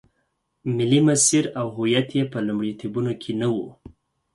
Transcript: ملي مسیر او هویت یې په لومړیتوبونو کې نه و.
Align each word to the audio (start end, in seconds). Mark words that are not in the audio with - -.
ملي 0.75 0.99
مسیر 1.07 1.43
او 1.59 1.67
هویت 1.75 2.09
یې 2.17 2.23
په 2.31 2.37
لومړیتوبونو 2.47 3.11
کې 3.21 3.31
نه 3.41 3.47
و. 3.53 3.57